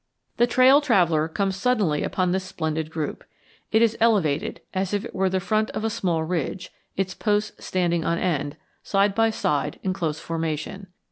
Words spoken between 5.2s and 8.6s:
the front of a small ridge, its posts standing on end,